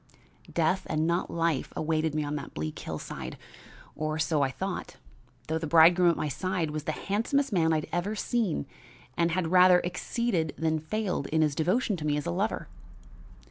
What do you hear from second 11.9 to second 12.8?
to me as a lover.